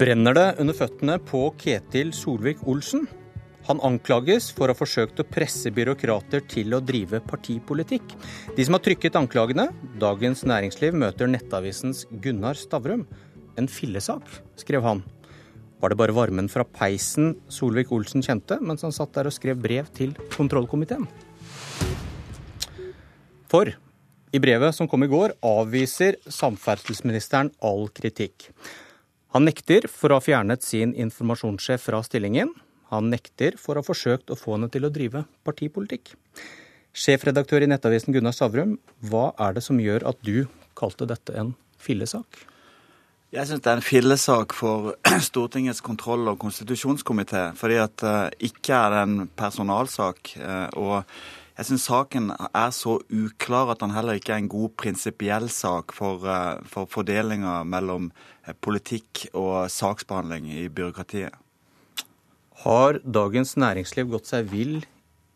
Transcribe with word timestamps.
Brenner 0.00 0.32
det 0.32 0.46
under 0.62 0.72
føttene 0.72 1.18
på 1.28 1.42
Ketil 1.60 2.14
Solvik-Olsen? 2.16 3.02
Han 3.66 3.82
anklages 3.84 4.46
for 4.56 4.64
å 4.64 4.72
ha 4.72 4.78
forsøkt 4.78 5.20
å 5.20 5.26
presse 5.28 5.68
byråkrater 5.76 6.46
til 6.48 6.72
å 6.72 6.78
drive 6.80 7.20
partipolitikk. 7.28 8.14
De 8.56 8.64
som 8.64 8.78
har 8.78 8.84
trykket 8.86 9.18
anklagene, 9.20 9.68
Dagens 10.00 10.46
Næringsliv 10.48 10.96
møter 10.96 11.28
Nettavisens 11.28 12.06
Gunnar 12.24 12.56
Stavrum. 12.56 13.04
En 13.60 13.68
fillesak, 13.68 14.24
skrev 14.56 14.88
han. 14.88 15.04
Var 15.84 15.92
det 15.92 16.00
bare 16.00 16.16
varmen 16.16 16.48
fra 16.48 16.64
peisen 16.64 17.34
Solvik-Olsen 17.52 18.24
kjente 18.24 18.56
mens 18.64 18.88
han 18.88 18.96
satt 18.96 19.12
der 19.20 19.28
og 19.28 19.36
skrev 19.36 19.60
brev 19.60 19.92
til 19.92 20.16
kontrollkomiteen? 20.32 21.04
For 23.52 23.76
i 24.32 24.40
brevet 24.40 24.80
som 24.80 24.88
kom 24.88 25.04
i 25.04 25.12
går, 25.12 25.36
avviser 25.44 26.22
samferdselsministeren 26.24 27.52
all 27.60 27.90
kritikk. 27.92 28.54
Han 29.30 29.46
nekter 29.46 29.86
for 29.86 30.10
å 30.10 30.18
ha 30.18 30.24
fjernet 30.24 30.64
sin 30.66 30.90
informasjonssjef 30.98 31.84
fra 31.86 32.00
stillingen. 32.02 32.50
Han 32.90 33.12
nekter 33.12 33.54
for 33.60 33.78
å 33.78 33.84
ha 33.84 33.86
forsøkt 33.86 34.32
å 34.34 34.38
få 34.38 34.56
henne 34.56 34.70
til 34.74 34.88
å 34.88 34.90
drive 34.90 35.22
partipolitikk. 35.46 36.16
Sjefredaktør 36.90 37.62
i 37.62 37.68
Nettavisen 37.70 38.16
Gunnar 38.16 38.34
Stavrum, 38.34 38.74
hva 39.06 39.28
er 39.38 39.54
det 39.54 39.62
som 39.62 39.78
gjør 39.78 40.08
at 40.10 40.18
du 40.26 40.48
kalte 40.74 41.06
dette 41.06 41.36
en 41.38 41.52
fillesak? 41.78 42.42
Jeg 43.30 43.46
syns 43.46 43.62
det 43.62 43.70
er 43.70 43.78
en 43.78 43.86
fillesak 43.86 44.54
for 44.58 44.96
Stortingets 45.30 45.84
kontroll- 45.86 46.32
og 46.32 46.40
konstitusjonskomité. 46.42 47.52
Fordi 47.54 47.78
at 47.78 47.94
det 48.02 48.50
ikke 48.50 48.74
er 48.74 48.96
en 49.04 49.28
personalsak. 49.38 50.32
Uh, 50.42 50.66
og 50.74 51.14
jeg 51.60 51.68
syns 51.68 51.90
saken 51.90 52.30
er 52.56 52.70
så 52.72 52.94
uklar 53.12 53.68
at 53.74 53.82
den 53.82 53.92
heller 53.92 54.16
ikke 54.16 54.32
er 54.32 54.40
en 54.40 54.48
god 54.48 54.72
prinsipiell 54.80 55.50
sak 55.52 55.92
for, 55.92 56.24
eh, 56.24 56.62
for 56.64 56.88
fordelinga 56.88 57.58
mellom 57.68 58.06
eh, 58.46 58.54
politikk 58.56 59.26
og 59.36 59.68
saksbehandling 59.68 60.48
i 60.48 60.70
byråkratiet. 60.72 61.36
Har 62.64 63.00
Dagens 63.04 63.58
Næringsliv 63.60 64.08
gått 64.08 64.30
seg 64.32 64.48
vill 64.48 64.78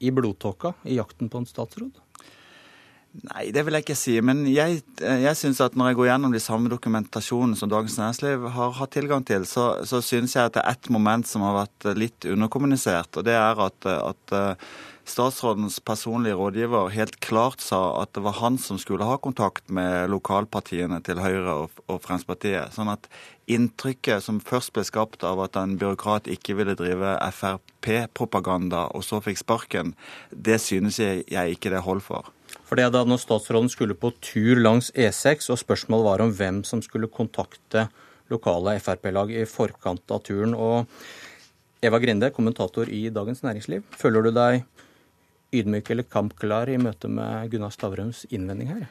i 0.00 0.12
blodtåka 0.12 0.72
i 0.88 0.96
jakten 0.96 1.28
på 1.28 1.42
en 1.42 1.48
statsråd? 1.48 2.00
Nei, 3.28 3.44
det 3.54 3.62
vil 3.66 3.76
jeg 3.76 3.84
ikke 3.84 3.98
si. 3.98 4.16
Men 4.24 4.46
jeg, 4.48 4.80
eh, 5.04 5.26
jeg 5.26 5.40
syns 5.42 5.60
at 5.60 5.76
når 5.76 5.92
jeg 5.92 6.00
går 6.00 6.08
gjennom 6.08 6.32
de 6.32 6.40
samme 6.40 6.72
dokumentasjonene 6.72 7.60
som 7.60 7.68
Dagens 7.68 7.98
Næringsliv 8.00 8.48
har 8.56 8.74
hatt 8.80 8.96
tilgang 8.96 9.28
til, 9.28 9.44
så, 9.44 9.84
så 9.84 10.00
syns 10.00 10.38
jeg 10.38 10.48
at 10.48 10.56
det 10.56 10.64
er 10.64 10.72
ett 10.72 10.88
moment 10.88 11.28
som 11.28 11.44
har 11.44 11.66
vært 11.66 11.90
litt 12.00 12.32
underkommunisert. 12.32 13.12
Og 13.20 13.28
det 13.28 13.36
er 13.36 13.64
at, 13.68 13.92
at 13.92 14.36
statsrådens 15.04 15.80
personlige 15.80 16.34
rådgiver 16.34 16.88
helt 16.94 17.18
klart 17.20 17.60
sa 17.60 18.02
at 18.02 18.14
det 18.16 18.22
var 18.24 18.38
han 18.40 18.56
som 18.58 18.78
skulle 18.80 19.04
ha 19.04 19.16
kontakt 19.20 19.68
med 19.68 20.10
lokalpartiene 20.10 21.00
til 21.04 21.20
Høyre 21.20 21.54
og, 21.64 21.82
Fremskrittspartiet. 21.88 22.72
Sånn 22.74 22.90
at 22.92 23.08
inntrykket 23.50 24.24
som 24.24 24.40
først 24.40 24.72
ble 24.76 24.84
skapt 24.88 25.24
av 25.26 25.42
at 25.44 25.58
en 25.60 25.76
byråkrat 25.80 26.30
ikke 26.32 26.56
ville 26.58 26.76
drive 26.78 27.18
Frp-propaganda, 27.36 28.86
og 28.96 29.04
så 29.04 29.20
fikk 29.24 29.42
sparken, 29.42 29.92
det 30.30 30.60
synes 30.64 30.98
jeg, 31.02 31.26
jeg 31.28 31.58
ikke 31.58 31.74
det 31.74 31.84
holder 31.84 32.08
for. 32.08 32.32
For 32.64 32.80
det 32.80 32.86
er 32.86 32.94
da 32.94 33.04
når 33.04 33.20
statsråden 33.20 33.68
skulle 33.72 33.98
på 33.98 34.14
tur 34.24 34.56
langs 34.62 34.88
E6, 34.96 35.50
og 35.52 35.60
spørsmålet 35.60 36.08
var 36.08 36.24
om 36.24 36.32
hvem 36.32 36.64
som 36.64 36.80
skulle 36.84 37.12
kontakte 37.12 37.88
lokale 38.32 38.78
Frp-lag 38.80 39.34
i 39.36 39.44
forkant 39.44 40.08
av 40.10 40.24
turen. 40.24 40.56
og 40.56 40.88
Eva 41.84 41.98
Grinde, 42.00 42.30
kommentator 42.32 42.88
i 42.88 43.10
Dagens 43.12 43.42
Næringsliv. 43.44 43.82
Føler 43.92 44.24
du 44.24 44.30
deg 44.32 44.62
ydmyk 45.60 45.90
eller 45.94 46.06
kampklar 46.10 46.70
i 46.72 46.76
møte 46.80 47.10
med 47.10 47.50
Gunnar 47.52 47.72
Stavrums 47.74 48.24
innvending 48.30 48.72
her? 48.72 48.84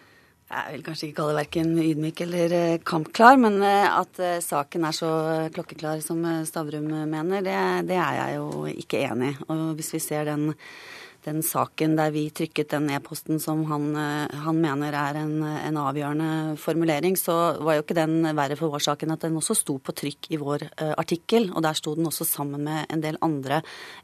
Jeg 0.54 0.76
vil 0.76 0.84
kanskje 0.86 1.08
ikke 1.08 1.18
kalle 1.18 1.34
det 1.34 1.40
verken 1.42 1.70
ydmyk 1.82 2.20
eller 2.26 2.56
eh, 2.58 2.80
kampklar, 2.86 3.40
men 3.42 3.56
eh, 3.66 3.86
at 3.90 4.20
eh, 4.22 4.42
saken 4.44 4.86
er 4.86 4.96
så 4.96 5.12
klokkeklar 5.56 6.04
som 6.06 6.20
Stavrum 6.46 6.92
mener, 7.10 7.42
det, 7.46 7.56
det 7.90 7.98
er 7.98 8.20
jeg 8.20 8.36
jo 8.38 8.66
ikke 8.70 9.02
enig 9.08 9.32
i. 9.34 9.38
Og 9.48 9.64
hvis 9.80 9.94
vi 9.96 10.04
ser 10.04 10.28
den 10.30 10.52
den 11.26 11.40
saken 11.46 11.96
der 11.98 12.12
vi 12.14 12.26
trykket 12.36 12.74
den 12.74 12.90
e-posten 12.94 13.40
som 13.42 13.64
han, 13.70 13.88
eh, 13.96 14.36
han, 14.44 14.60
mener 14.62 14.96
er 14.98 15.20
en, 15.22 15.38
en, 15.44 15.80
avgjørende 15.80 16.58
formulering, 16.60 17.18
så 17.20 17.58
var 17.64 17.78
jo 17.78 17.86
ikke 17.86 17.98
den 17.98 18.28
verre 18.36 18.58
for 18.60 18.74
vår 18.74 18.84
sak 18.88 19.06
enn 19.06 19.16
at 19.16 19.24
den 19.26 19.40
også 19.40 19.56
sto 19.58 19.78
på 19.80 19.96
trykk 19.96 20.30
i 20.34 20.40
vår 20.42 20.68
uh, 20.70 20.94
artikkel. 21.00 21.50
Og 21.54 21.64
der 21.66 21.78
sto 21.78 21.96
den 21.98 22.08
også 22.10 22.28
sammen 22.28 22.64
med 22.68 22.92
en 22.94 23.04
del 23.04 23.18
andre 23.26 23.62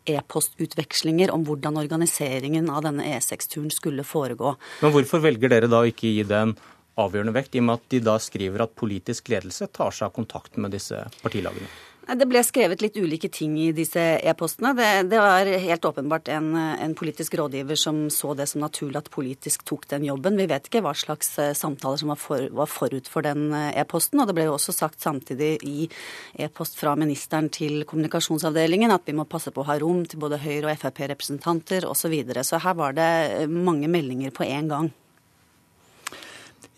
e-postutvekslinger 0.09 1.33
om 1.33 1.45
hvordan 1.47 1.79
organiseringen 1.81 2.71
av 2.71 2.83
denne 2.87 3.07
E6-turen 3.17 3.71
skulle 3.73 4.07
foregå. 4.07 4.55
Men 4.83 4.95
hvorfor 4.95 5.23
velger 5.23 5.51
dere 5.51 5.71
da 5.71 5.83
ikke 5.87 6.11
gi 6.11 6.25
den 6.27 6.55
avgjørende 6.99 7.35
vekt, 7.35 7.55
i 7.55 7.61
og 7.61 7.69
med 7.69 7.79
at 7.79 7.93
de 7.93 8.01
da 8.03 8.17
skriver 8.21 8.65
at 8.65 8.75
politisk 8.79 9.31
ledelse 9.31 9.69
tar 9.75 9.95
seg 9.95 10.09
av 10.09 10.17
kontakten 10.17 10.65
med 10.65 10.75
disse 10.75 11.05
partilagene? 11.23 11.69
Det 12.09 12.25
ble 12.25 12.41
skrevet 12.41 12.81
litt 12.81 12.95
ulike 12.97 13.29
ting 13.29 13.53
i 13.61 13.67
disse 13.75 14.01
e-postene. 14.01 14.71
Det, 14.73 14.87
det, 15.11 15.17
var 15.21 15.45
helt 15.45 15.83
åpenbart 15.85 16.31
en, 16.33 16.55
en, 16.57 16.95
politisk 16.97 17.35
rådgiver 17.37 17.77
som 17.77 17.99
så 18.09 18.33
det 18.33 18.47
som 18.49 18.63
naturlig 18.63 18.97
at 18.97 19.11
politisk 19.13 19.61
tok 19.69 19.85
den 19.91 20.07
jobben. 20.07 20.39
Vi 20.39 20.47
vet 20.49 20.65
ikke 20.65 20.81
hva 20.81 20.95
slags 20.97 21.35
eh, 21.37 21.51
samtaler 21.53 22.01
som 22.01 22.09
var, 22.09 22.17
for, 22.17 22.47
var 22.55 22.71
forut 22.71 23.09
for 23.11 23.25
den 23.27 23.51
eh, 23.53 23.77
e-posten. 23.83 24.23
Og 24.23 24.29
det 24.29 24.37
ble 24.39 24.47
jo 24.47 24.55
også 24.55 24.73
sagt 24.73 25.05
samtidig 25.05 25.51
i 25.61 25.85
e-post 26.41 26.79
fra 26.79 26.95
ministeren 26.97 27.51
til 27.53 27.83
kommunikasjonsavdelingen 27.89 28.95
at 28.95 29.05
vi 29.05 29.13
må 29.19 29.27
passe 29.29 29.53
på 29.53 29.61
å 29.61 29.69
ha 29.69 29.77
rom 29.77 30.01
til 30.09 30.23
både 30.23 30.41
Høyre- 30.41 30.71
og 30.71 30.81
Frp-representanter 30.81 31.85
osv. 31.85 31.99
Så, 31.99 32.09
videre. 32.09 32.41
så 32.47 32.57
her 32.63 32.73
var 32.73 32.95
det 32.97 33.11
eh, 33.43 33.45
mange 33.51 33.91
meldinger 33.91 34.33
på 34.33 34.47
én 34.47 34.71
gang. 34.71 34.89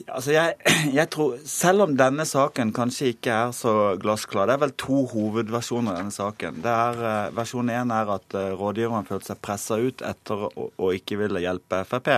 Altså 0.07 0.33
jeg, 0.33 0.55
jeg, 0.99 1.09
tror, 1.13 1.35
Selv 1.47 1.85
om 1.85 1.93
denne 1.97 2.25
saken 2.27 2.71
kanskje 2.75 3.11
ikke 3.13 3.33
er 3.35 3.53
så 3.55 3.73
glassklar 4.01 4.49
Det 4.49 4.55
er 4.55 4.63
vel 4.63 4.73
to 4.79 5.03
hovedversjoner 5.11 5.99
denne 5.99 6.13
saken. 6.15 6.61
Det 6.63 6.71
er, 6.71 7.01
uh, 7.01 7.35
Versjon 7.37 7.71
én 7.71 7.93
er 7.93 8.11
at 8.15 8.35
uh, 8.37 8.51
rådgiveren 8.59 9.07
følte 9.07 9.31
seg 9.31 9.41
pressa 9.45 9.77
ut 9.81 10.03
etter 10.05 10.45
å, 10.47 10.67
å, 10.71 10.91
ikke 10.97 11.19
ville 11.21 11.43
hjelpe 11.43 11.83
Frp. 11.87 12.11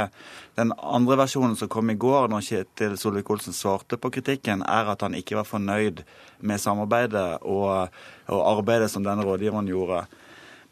Den 0.59 0.73
andre 0.79 1.19
versjonen 1.23 1.57
som 1.59 1.72
kom 1.72 1.91
i 1.91 1.97
går, 2.00 2.29
når 2.31 2.47
Kjetil 2.47 2.97
Solvik-Olsen 3.00 3.56
svarte 3.57 4.00
på 4.00 4.11
kritikken, 4.13 4.63
er 4.63 4.91
at 4.94 5.03
han 5.05 5.17
ikke 5.17 5.40
var 5.41 5.50
fornøyd 5.50 6.03
med 6.44 6.61
samarbeidet 6.61 7.41
og, 7.41 7.90
og 8.29 8.44
arbeidet 8.57 8.91
som 8.91 9.05
denne 9.05 9.25
rådgiveren 9.25 9.69
gjorde. 9.72 10.03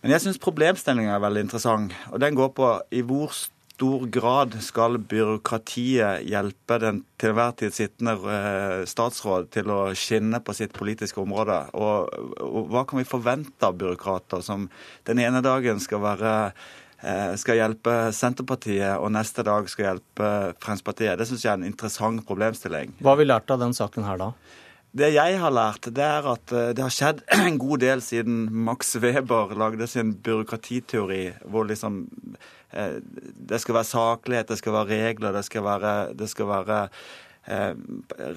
Men 0.02 0.16
jeg 0.16 0.24
syns 0.24 0.42
problemstillinga 0.42 1.16
er 1.16 1.24
veldig 1.24 1.44
interessant. 1.46 1.96
og 2.12 2.22
Den 2.22 2.38
går 2.38 2.54
på 2.58 2.70
i 2.92 3.04
hvor 3.06 3.34
grad 4.14 4.56
skal 4.62 4.98
byråkratiet 4.98 6.28
hjelpe 6.30 6.78
den 6.82 7.02
til 7.22 7.34
hver 7.38 7.56
tid 7.58 7.74
sittende 7.76 8.14
eh, 8.30 8.84
statsråd 8.90 9.50
til 9.54 9.72
å 9.74 9.80
skinne 9.98 10.42
på 10.44 10.56
sitt 10.58 10.74
politiske 10.78 11.22
område? 11.22 11.58
Og, 11.74 12.14
og 12.42 12.72
hva 12.72 12.86
kan 12.88 13.02
vi 13.02 13.08
forvente 13.08 13.68
av 13.68 13.80
byråkrater 13.82 14.44
som 14.46 14.70
den 15.10 15.24
ene 15.24 15.44
dagen 15.46 15.82
skal 15.84 16.04
være 16.04 16.34
eh, 17.02 17.34
skal 17.42 17.60
hjelpe 17.60 17.98
Senterpartiet, 18.16 18.98
og 19.00 19.14
neste 19.16 19.46
dag 19.48 19.70
skal 19.72 19.90
hjelpe 19.90 20.32
Fremskrittspartiet. 20.62 21.18
Det 21.20 21.30
syns 21.30 21.46
jeg 21.46 21.54
er 21.54 21.62
en 21.62 21.70
interessant 21.72 22.26
problemstilling. 22.28 22.98
Hva 23.02 23.16
har 23.16 23.24
vi 23.24 23.30
lært 23.30 23.54
av 23.54 23.64
den 23.64 23.78
saken 23.78 24.08
her, 24.08 24.22
da? 24.22 24.34
Det 24.92 25.08
jeg 25.14 25.38
har 25.40 25.54
lært, 25.56 25.88
det 25.96 26.04
er 26.04 26.26
at 26.34 26.52
eh, 26.52 26.72
det 26.76 26.84
har 26.84 26.92
skjedd 26.92 27.22
en 27.40 27.60
god 27.62 27.84
del 27.84 28.02
siden 28.04 28.48
Max 28.66 28.98
Weber 29.00 29.54
lagde 29.56 29.88
sin 29.88 30.18
byråkratiteori, 30.20 31.26
hvor 31.48 31.70
liksom 31.70 32.04
det 32.72 33.60
skal 33.62 33.76
være 33.76 33.90
saklighet, 33.90 34.50
det 34.52 34.58
skal 34.62 34.74
være 34.74 35.02
regler, 35.08 35.36
det 35.36 35.44
skal 35.48 35.66
være, 35.66 35.94
det 36.18 36.30
skal 36.32 36.48
være 36.48 36.80
eh, 37.48 37.72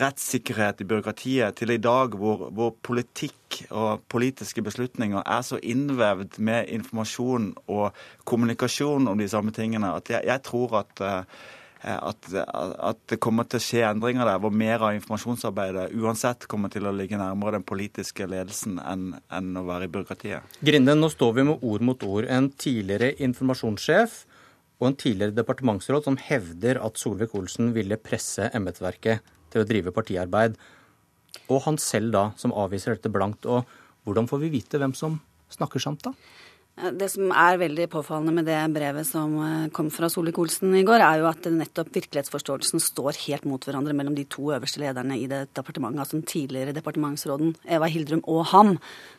rettssikkerhet 0.03 0.83
i 0.83 0.89
byråkratiet, 0.91 1.57
til 1.57 1.75
i 1.75 1.81
dag 1.83 2.17
hvor, 2.19 2.49
hvor, 2.51 2.75
politikk 2.83 3.63
og 3.71 4.03
politiske 4.11 4.63
beslutninger 4.63 5.23
er 5.23 5.43
så 5.47 5.61
innvevd 5.63 6.39
med 6.39 6.73
informasjon 6.75 7.53
og 7.67 7.93
kommunikasjon 8.25 9.09
om 9.09 9.19
de 9.19 9.29
samme 9.29 9.55
tingene, 9.55 9.95
at 9.95 10.11
jeg, 10.11 10.27
jeg 10.27 10.43
tror 10.51 10.81
at 10.83 11.05
eh, 11.05 11.45
Eh, 11.85 12.09
at, 12.09 12.35
at, 12.79 13.01
det 13.13 13.21
kommer 13.21 13.45
til 13.49 13.61
å 13.61 13.65
skje 13.65 13.83
endringer 13.85 14.25
der, 14.25 14.41
hvor 14.41 14.53
mer 14.55 14.81
av 14.81 14.97
informasjonsarbeidet 14.97 15.91
uansett 16.01 16.47
kommer 16.51 16.73
til 16.73 16.89
å 16.89 16.95
ligge 16.97 17.19
nærmere 17.21 17.59
den 17.59 17.67
politiske 17.67 18.29
ledelsen 18.31 18.79
enn, 18.81 19.11
enn 19.29 19.51
å 19.61 19.67
være 19.69 19.89
i 19.89 19.93
byråkratiet. 19.93 20.61
Grinde, 20.65 20.97
nå 20.97 21.11
står 21.13 21.35
vi 21.37 21.49
med 21.51 21.67
ord 21.67 21.85
mot 21.85 22.07
ord. 22.09 22.29
En 22.31 22.49
tidligere 22.49 23.13
informasjonssjef 23.27 24.23
og 24.81 24.89
en 24.89 24.97
tidligere 24.99 25.37
departementsråd 25.37 26.07
som 26.07 26.19
hevder 26.21 26.81
at 26.83 26.99
Solvik-Olsen 26.99 27.73
ville 27.77 28.01
presse 28.01 28.51
embetsverket 28.57 29.23
til 29.53 29.63
å 29.63 29.69
drive 29.69 29.95
partiarbeid. 29.95 30.57
Og 31.47 31.63
han 31.67 31.79
selv 31.81 32.15
da, 32.15 32.25
som 32.41 32.55
avviser 32.57 32.97
dette 32.97 33.13
blankt. 33.13 33.47
Og 33.47 33.69
hvordan 34.07 34.29
får 34.31 34.43
vi 34.43 34.53
vite 34.59 34.81
hvem 34.83 34.95
som 34.99 35.21
snakker 35.55 35.83
sant, 35.83 36.03
da? 36.07 36.15
Det 36.75 37.07
som 37.07 37.31
er 37.31 37.61
veldig 37.61 37.85
påfallende 37.87 38.33
med 38.35 38.49
det 38.51 38.59
brevet 38.75 39.07
som 39.07 39.37
eh, 39.39 39.67
kom 39.71 39.93
fra 39.95 40.09
Solvik-Olsen 40.11 40.73
i 40.75 40.83
går, 40.83 41.05
er 41.07 41.21
jo 41.21 41.29
at 41.29 41.47
nettopp 41.47 41.93
virkelighetsforståelsen 41.95 42.83
står 42.83 43.21
helt 43.29 43.45
mot 43.47 43.63
hverandre 43.63 43.95
mellom 43.95 44.17
de 44.17 44.25
to 44.27 44.49
øverste 44.57 44.83
lederne 44.83 45.15
i 45.15 45.29
det 45.31 45.45
departementet, 45.55 46.03
altså 46.03 46.19
den 46.19 46.27
tidligere 46.27 46.75
departementsråden 46.75 47.53
Eva 47.77 47.87
Hildrum 47.87 48.25
og 48.27 48.49
ham. 48.51 48.73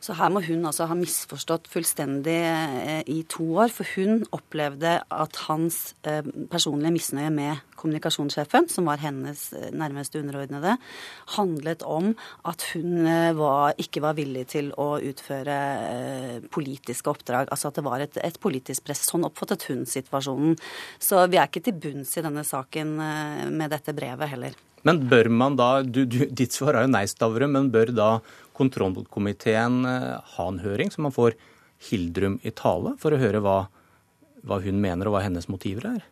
Så 0.03 0.17
her 0.19 0.33
må 0.35 0.41
hun 0.43 0.67
altså 0.67 0.89
ha 0.89 0.97
misforstått 0.99 1.69
fullstendig 1.71 2.35
eh, 2.43 3.07
i 3.07 3.21
to 3.31 3.47
år, 3.63 3.71
for 3.71 3.87
hun 3.95 4.25
opplevde 4.35 4.97
at 5.07 5.39
hans 5.47 5.79
eh, 6.03 6.27
personlige 6.51 6.91
misnøye 6.97 7.31
med 7.31 7.63
kommunikasjonssjefen, 7.79 8.67
som 8.71 8.91
var 8.91 8.99
hennes 8.99 9.47
nærmeste 9.71 10.19
underordnede, 10.19 10.75
handlet 11.37 11.87
om 11.87 12.13
at 12.47 12.63
hun 12.73 13.03
var, 13.37 13.75
ikke 13.79 14.01
var 14.01 14.15
villig 14.17 14.45
til 14.55 14.71
å 14.79 14.95
utføre 15.03 15.57
politiske 16.55 17.11
oppdrag. 17.11 17.44
Altså 17.53 17.71
at 17.71 17.79
det 17.79 17.85
var 17.85 18.03
et, 18.03 18.19
et 18.23 18.39
politisk 18.41 18.85
press. 18.87 19.05
Sånn 19.09 19.25
oppfattet 19.27 19.67
hun 19.69 19.83
situasjonen. 19.89 20.55
Så 20.99 21.25
vi 21.31 21.39
er 21.41 21.49
ikke 21.49 21.63
til 21.65 21.77
bunns 21.81 22.15
i 22.17 22.23
denne 22.25 22.45
saken 22.47 22.95
med 23.55 23.73
dette 23.73 23.95
brevet 23.95 24.31
heller. 24.31 24.55
Men 24.85 25.01
bør 25.09 25.31
man 25.33 25.57
da, 25.57 25.69
du, 25.81 26.03
du, 26.05 26.19
Ditt 26.29 26.53
svar 26.53 26.77
er 26.77 26.85
jo 26.85 26.93
nei, 26.93 27.07
Stavrum, 27.09 27.55
men 27.55 27.71
bør 27.73 27.89
da 27.95 28.09
kontrollkomiteen 28.55 29.79
ha 29.85 30.45
en 30.45 30.61
høring, 30.61 30.91
så 30.93 31.01
man 31.01 31.15
får 31.15 31.33
Hildrum 31.89 32.37
i 32.45 32.53
tale, 32.55 32.93
for 33.01 33.13
å 33.13 33.19
høre 33.19 33.41
hva, 33.43 33.63
hva 34.45 34.59
hun 34.63 34.77
mener 34.81 35.09
og 35.09 35.17
hva 35.17 35.23
hennes 35.25 35.49
motiver 35.51 35.89
er? 35.89 36.05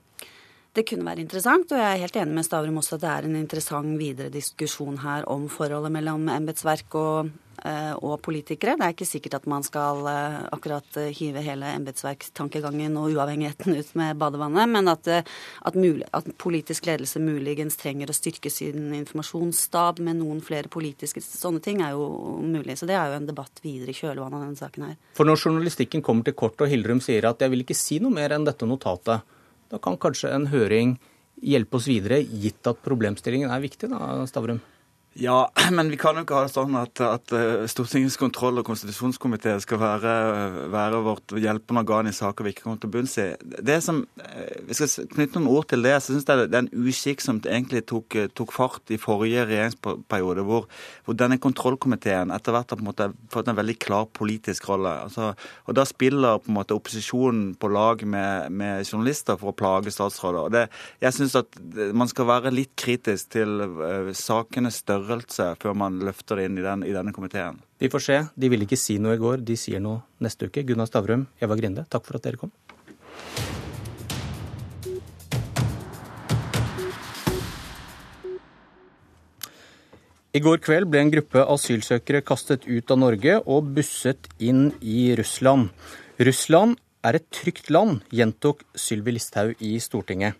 Det 0.73 0.87
kunne 0.89 1.05
være 1.05 1.21
interessant, 1.21 1.69
og 1.69 1.77
jeg 1.77 1.85
er 1.85 2.01
helt 2.01 2.15
enig 2.17 2.33
med 2.33 2.45
Stavrum 2.47 2.79
også 2.81 2.97
at 2.97 3.03
det 3.03 3.09
er 3.11 3.25
en 3.27 3.37
interessant 3.37 3.93
videre 3.99 4.33
diskusjon 4.33 5.03
her 5.03 5.27
om 5.29 5.45
forholdet 5.53 5.93
mellom 5.93 6.25
embetsverk 6.33 6.97
og, 6.97 7.29
eh, 7.29 7.52
og, 7.63 8.17
politikere. 8.23 8.75
Det 8.79 8.85
er 8.85 8.93
ikke 8.95 9.07
sikkert 9.07 9.37
at 9.37 9.45
man 9.49 9.63
skal 9.63 10.03
eh, 10.09 10.39
akkurat 10.55 10.97
eh, 10.99 11.11
hive 11.15 11.43
hele 11.45 11.69
embetsverkstankegangen 11.77 12.97
og 12.99 13.13
uavhengigheten 13.15 13.77
ut 13.77 13.93
med 13.99 14.19
badevannet, 14.19 14.71
men 14.73 14.91
at, 14.91 15.07
at, 15.07 15.77
mulig, 15.77 16.05
at, 16.11 16.27
politisk 16.41 16.89
ledelse 16.89 17.21
muligens 17.23 17.79
trenger 17.79 18.11
å 18.11 18.17
styrke 18.17 18.51
sin 18.51 18.91
informasjonsstab 18.97 20.01
med 20.03 20.19
noen 20.19 20.41
flere 20.43 20.71
politiske 20.71 21.23
sånne 21.23 21.63
ting, 21.63 21.81
er 21.83 21.95
jo 21.95 22.39
mulig. 22.43 22.77
Så 22.79 22.89
det 22.89 22.97
er 22.99 23.13
jo 23.13 23.21
en 23.21 23.29
debatt 23.29 23.63
videre 23.63 23.93
i 23.93 23.97
kjølvannet 23.97 24.39
av 24.39 24.45
denne 24.47 24.59
saken 24.59 24.89
her. 24.89 24.99
For 25.17 25.29
når 25.29 25.45
journalistikken 25.45 26.03
kommer 26.05 26.27
til 26.27 26.37
kort 26.37 26.59
og 26.63 26.71
Hildrum 26.71 27.01
sier 27.03 27.29
at 27.29 27.41
jeg 27.43 27.53
vil 27.53 27.63
ikke 27.63 27.77
si 27.77 28.01
noe 28.03 28.13
mer 28.13 28.35
enn 28.35 28.47
dette 28.47 28.67
notatet, 28.67 29.23
da 29.71 29.79
kan 29.81 29.97
kanskje 29.97 30.33
en 30.35 30.51
høring 30.51 30.97
hjelpe 31.43 31.79
oss 31.79 31.89
videre, 31.89 32.21
gitt 32.23 32.67
at 32.69 32.83
problemstillingen 32.85 33.51
er 33.51 33.63
viktig, 33.63 33.89
da, 33.91 34.23
Stavrum? 34.29 34.61
Ja, 35.13 35.51
men 35.77 35.91
vi 35.93 35.97
kan 36.01 36.17
jo 36.17 36.23
ikke 36.25 36.39
ha 36.39 36.47
det 36.47 36.53
sånn 36.55 36.73
at, 36.77 36.97
at 37.05 37.33
eh, 37.37 37.65
Stortingets 37.69 38.17
kontroll- 38.17 38.57
og 38.57 38.65
konstitusjonskomité 38.65 39.53
skal 39.61 39.77
være, 39.81 40.13
være, 40.73 41.01
vårt 41.05 41.35
hjelpende 41.37 41.83
organ 41.83 42.09
i 42.09 42.15
saker 42.15 42.47
vi 42.47 42.53
ikke 42.55 42.65
kommer 42.65 42.81
til 42.81 42.91
bunns 42.95 43.13
i. 43.21 43.27
Det 43.37 43.77
som, 43.85 44.01
eh, 44.23 44.63
Vi 44.65 44.77
skal 44.77 45.09
knytte 45.13 45.37
noen 45.37 45.51
ord 45.53 45.67
til 45.69 45.85
det. 45.85 45.93
så 46.01 46.13
synes 46.13 46.25
jeg 46.25 46.49
Det 46.49 46.57
er 46.57 46.65
en 46.65 46.87
uskikk 46.87 47.21
som 47.21 47.41
egentlig 47.41 47.85
tok, 47.85 48.17
tok, 48.33 48.51
fart 48.51 48.89
i 48.89 48.97
forrige 48.97 49.45
regjeringsperiode, 49.45 50.43
hvor, 50.43 50.65
hvor 51.05 51.13
denne 51.13 51.37
kontrollkomiteen 51.37 52.33
etter 52.33 52.51
hvert 52.51 52.69
har 52.69 52.77
på 52.77 52.81
en 52.81 52.89
måte 52.89 53.13
fått 53.29 53.47
en 53.47 53.57
veldig 53.57 53.77
klar 53.79 54.05
politisk 54.05 54.69
rolle. 54.69 54.89
Altså, 55.05 55.35
og 55.67 55.75
Da 55.75 55.85
spiller 55.85 56.41
på 56.41 56.49
en 56.49 56.57
måte 56.57 56.73
opposisjonen 56.73 57.55
på 57.55 57.69
lag 57.69 58.01
med, 58.05 58.49
med 58.51 58.85
journalister 58.85 59.37
for 59.37 59.53
å 59.53 59.57
plage 59.57 59.93
statsråder. 59.93 60.41
Og 60.41 60.51
det, 60.51 60.69
jeg 61.01 61.13
syns 61.13 61.35
at 61.35 61.53
man 61.93 62.07
skal 62.07 62.25
være 62.25 62.53
litt 62.53 62.73
kritisk 62.75 63.29
til 63.37 63.61
uh, 63.61 64.09
sakenes 64.13 64.81
størrelse 64.81 65.02
størrelse 65.03 65.49
før 65.61 65.75
man 65.77 65.99
løfter 66.03 66.39
det 66.39 66.49
inn 66.49 66.59
i, 66.59 66.65
den, 66.65 66.85
i 66.87 66.93
denne 66.95 67.13
komiteen. 67.15 67.59
Vi 67.79 67.91
får 67.91 68.03
se. 68.07 68.19
De 68.35 68.49
ville 68.51 68.67
ikke 68.67 68.79
si 68.79 68.97
noe 69.01 69.17
i 69.17 69.21
går, 69.21 69.43
de 69.45 69.57
sier 69.59 69.83
noe 69.83 70.03
neste 70.23 70.49
uke. 70.49 70.63
Gunnar 70.67 70.89
Stavrum, 70.89 71.27
Eva 71.43 71.57
Grinde, 71.59 71.85
takk 71.91 72.07
for 72.07 72.19
at 72.19 72.25
dere 72.27 72.39
kom. 72.41 72.53
I 80.33 80.41
går 80.41 80.63
kveld 80.65 80.87
ble 80.89 81.03
en 81.03 81.11
gruppe 81.13 81.43
asylsøkere 81.45 82.23
kastet 82.25 82.63
ut 82.65 82.89
av 82.89 82.97
Norge 82.97 83.35
og 83.43 83.67
busset 83.75 84.31
inn 84.41 84.71
i 84.81 85.11
Russland. 85.19 85.69
Russland 86.17 86.79
er 87.05 87.19
et 87.19 87.27
trygt 87.29 87.69
land, 87.69 87.99
gjentok 88.09 88.63
Sylvi 88.73 89.13
Listhaug 89.13 89.61
i 89.61 89.75
Stortinget. 89.77 90.39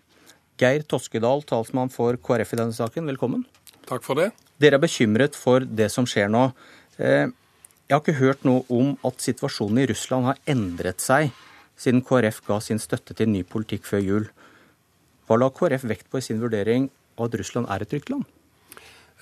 Geir 0.58 0.82
Toskedal, 0.82 1.44
talsmann 1.46 1.94
for 1.94 2.18
KrF 2.18 2.56
i 2.56 2.58
denne 2.58 2.74
saken, 2.74 3.06
velkommen. 3.10 3.46
Takk 3.88 4.04
for 4.06 4.20
det. 4.20 4.30
Dere 4.62 4.78
er 4.78 4.84
bekymret 4.84 5.36
for 5.38 5.64
det 5.64 5.90
som 5.92 6.06
skjer 6.08 6.30
nå. 6.32 6.46
Eh, 6.98 7.26
jeg 7.84 7.92
har 7.92 8.00
ikke 8.00 8.20
hørt 8.20 8.46
noe 8.48 8.64
om 8.72 8.94
at 9.04 9.20
situasjonen 9.20 9.82
i 9.82 9.88
Russland 9.90 10.30
har 10.30 10.40
endret 10.48 11.04
seg 11.04 11.34
siden 11.76 12.04
KrF 12.06 12.40
ga 12.46 12.60
sin 12.62 12.80
støtte 12.80 13.16
til 13.18 13.28
ny 13.32 13.42
politikk 13.44 13.88
før 13.88 14.04
jul. 14.04 14.30
Hva 15.26 15.38
la 15.40 15.50
KrF 15.52 15.84
vekt 15.90 16.08
på 16.10 16.20
i 16.20 16.24
sin 16.24 16.40
vurdering 16.40 16.88
av 17.18 17.28
at 17.28 17.36
Russland 17.40 17.68
er 17.70 17.84
et 17.84 17.90
trygt 17.90 18.12
land? 18.12 18.24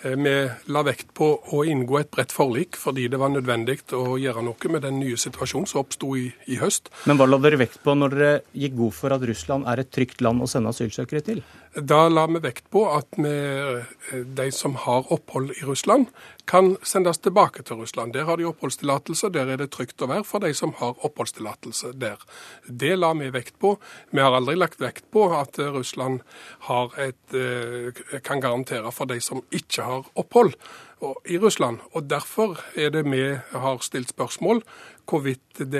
Eh, 0.02 0.16
vi 0.18 0.34
la 0.74 0.82
vekt 0.82 1.12
på 1.14 1.28
å 1.54 1.62
inngå 1.68 2.00
et 2.00 2.10
bredt 2.14 2.34
forlik 2.34 2.78
fordi 2.80 3.08
det 3.10 3.20
var 3.22 3.32
nødvendig 3.32 3.80
å 3.94 4.16
gjøre 4.20 4.42
noe 4.46 4.72
med 4.74 4.82
den 4.86 4.98
nye 4.98 5.18
situasjonen 5.20 5.68
som 5.70 5.82
oppsto 5.82 6.14
i, 6.18 6.26
i, 6.50 6.58
høst. 6.62 6.90
Men 7.06 7.20
hva 7.20 7.28
la 7.28 7.38
dere 7.42 7.60
vekt 7.60 7.82
på 7.84 7.94
når 7.98 8.16
dere 8.16 8.32
gikk 8.64 8.78
god 8.80 8.96
for 8.98 9.14
at 9.14 9.26
Russland 9.30 9.68
er 9.70 9.82
et 9.82 9.92
trygt 9.94 10.24
land 10.24 10.42
å 10.42 10.50
sende 10.50 10.74
asylsøkere 10.74 11.22
til? 11.28 11.42
Da 11.72 12.08
la 12.12 12.26
vi 12.28 12.36
vekt 12.44 12.66
på 12.68 12.82
at 12.92 13.16
vi, 13.16 13.32
eh, 13.32 14.18
de 14.36 14.50
som 14.52 14.74
har 14.76 15.06
opphold 15.12 15.54
i 15.56 15.64
Russland, 15.64 16.10
kan 16.44 16.76
sendes 16.82 17.18
tilbake 17.18 17.62
til 17.62 17.76
Russland. 17.76 18.12
Der 18.12 18.24
har 18.24 18.36
de 18.36 18.44
oppholdstillatelse, 18.44 19.30
der 19.32 19.48
er 19.48 19.56
det 19.56 19.70
trygt 19.70 20.02
å 20.02 20.08
være 20.10 20.24
for 20.24 20.44
de 20.44 20.52
som 20.52 20.74
har 20.76 21.00
oppholdstillatelse 21.00 21.94
der. 21.96 22.18
Det 22.68 22.98
la 22.98 23.14
vi 23.14 23.30
vekt 23.30 23.58
på. 23.58 23.78
Vi 24.12 24.20
har 24.20 24.36
aldri 24.36 24.54
lagt 24.54 24.80
vekt 24.80 25.10
på 25.10 25.32
at 25.32 25.58
Russland 25.58 26.20
et, 26.98 27.34
eh, 27.34 28.20
kan 28.20 28.40
garantere 28.40 28.92
for 28.92 29.06
de 29.06 29.18
som 29.20 29.42
ikke 29.50 29.82
har 29.82 30.04
opphold 30.14 30.54
i 31.24 31.38
Russland. 31.38 31.80
Og 31.94 32.06
Derfor 32.06 32.58
er 32.76 32.90
det 32.90 33.04
vi 33.04 33.34
har 33.34 33.78
stilt 33.78 34.08
spørsmål 34.08 34.62
hvorvidt 35.06 35.72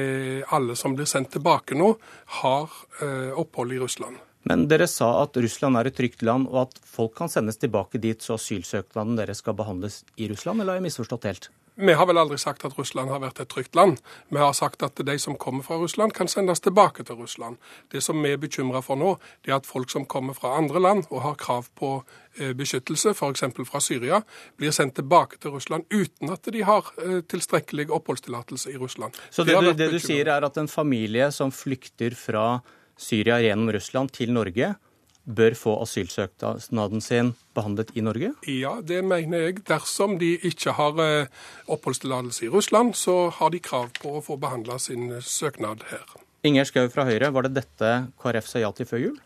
alle 0.50 0.74
som 0.74 0.96
blir 0.96 1.06
sendt 1.06 1.32
tilbake 1.32 1.74
nå, 1.74 1.98
har 2.26 2.70
eh, 3.02 3.32
opphold 3.36 3.72
i 3.72 3.78
Russland. 3.78 4.16
Men 4.48 4.66
dere 4.70 4.88
sa 4.90 5.12
at 5.22 5.36
Russland 5.38 5.78
er 5.78 5.90
et 5.90 5.96
trygt 5.98 6.22
land, 6.26 6.48
og 6.50 6.66
at 6.66 6.78
folk 6.86 7.14
kan 7.20 7.30
sendes 7.30 7.60
tilbake 7.62 8.00
dit 8.02 8.22
så 8.22 8.36
asylsøknaden 8.38 9.18
deres 9.20 9.42
skal 9.44 9.56
behandles 9.58 10.02
i 10.16 10.30
Russland, 10.32 10.60
eller 10.60 10.74
har 10.74 10.82
jeg 10.82 10.90
misforstått 10.90 11.28
helt? 11.30 11.52
Vi 11.74 11.92
har 11.96 12.04
vel 12.06 12.18
aldri 12.20 12.36
sagt 12.36 12.66
at 12.68 12.74
Russland 12.76 13.08
har 13.08 13.22
vært 13.22 13.38
et 13.40 13.48
trygt 13.48 13.76
land. 13.78 13.96
Vi 14.28 14.36
har 14.36 14.52
sagt 14.52 14.82
at 14.84 14.98
de 15.08 15.14
som 15.18 15.38
kommer 15.40 15.64
fra 15.64 15.78
Russland, 15.80 16.12
kan 16.12 16.28
sendes 16.28 16.60
tilbake 16.60 17.04
til 17.08 17.16
Russland. 17.16 17.56
Det 17.88 18.02
som 18.04 18.20
vi 18.20 18.34
er 18.34 18.42
bekymra 18.42 18.82
for 18.84 19.00
nå, 19.00 19.14
det 19.40 19.54
er 19.54 19.56
at 19.56 19.68
folk 19.68 19.88
som 19.90 20.04
kommer 20.04 20.36
fra 20.36 20.52
andre 20.58 20.82
land 20.84 21.06
og 21.08 21.22
har 21.24 21.38
krav 21.40 21.70
på 21.78 21.94
eh, 22.36 22.52
beskyttelse, 22.58 23.14
f.eks. 23.16 23.46
fra 23.70 23.80
Syria, 23.80 24.20
blir 24.60 24.74
sendt 24.76 24.98
tilbake 25.00 25.40
til 25.40 25.56
Russland 25.56 25.88
uten 25.88 26.34
at 26.34 26.52
de 26.52 26.66
har 26.68 26.92
eh, 27.00 27.22
tilstrekkelig 27.24 27.88
oppholdstillatelse 27.88 28.74
i 28.74 28.76
Russland. 28.76 29.16
Så 29.30 29.48
det, 29.48 29.56
det, 29.64 29.74
det 29.80 29.90
du 29.96 29.98
sier 30.02 30.28
er 30.28 30.44
at 30.44 30.60
en 30.60 30.68
familie 30.68 31.32
som 31.32 31.54
flykter 31.56 32.12
fra 32.18 32.60
Syria 32.98 33.40
gjennom 33.42 33.70
Russland 33.74 34.12
til 34.14 34.32
Norge, 34.34 34.74
bør 35.22 35.54
få 35.54 35.76
asylsøknaden 35.84 37.02
sin 37.04 37.32
behandlet 37.54 37.92
i 37.94 38.02
Norge? 38.02 38.32
Ja, 38.50 38.80
det 38.82 39.02
mener 39.06 39.46
jeg. 39.46 39.62
Dersom 39.68 40.18
de 40.18 40.34
ikke 40.42 40.74
har 40.78 40.98
eh, 41.04 41.30
oppholdstillatelse 41.70 42.46
i 42.48 42.50
Russland, 42.50 42.96
så 42.98 43.30
har 43.30 43.54
de 43.54 43.62
krav 43.62 43.92
på 44.00 44.16
å 44.18 44.24
få 44.24 44.38
behandla 44.42 44.80
sin 44.82 45.12
søknad 45.22 45.86
her. 45.92 46.06
Inger 46.42 46.66
Skau 46.66 46.88
fra 46.90 47.06
Høyre, 47.06 47.30
var 47.30 47.46
det 47.46 47.54
dette 47.60 47.92
KrF 48.22 48.48
sa 48.50 48.64
ja 48.64 48.72
til 48.74 48.88
før 48.88 49.04
jul? 49.04 49.20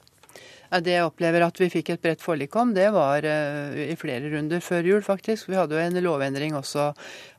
Det 0.66 0.96
jeg 0.96 1.06
opplever 1.06 1.44
at 1.46 1.60
vi 1.60 1.68
fikk 1.70 1.92
et 1.94 2.02
bredt 2.02 2.22
forlik 2.24 2.54
om, 2.58 2.72
det 2.74 2.88
var 2.94 3.22
uh, 3.22 3.76
i 3.86 3.94
flere 3.98 4.32
runder 4.32 4.62
før 4.64 4.86
jul, 4.88 5.02
faktisk. 5.04 5.46
Vi 5.50 5.58
hadde 5.58 5.76
jo 5.76 5.82
en 5.82 5.98
lovendring 6.02 6.56
også 6.58 6.88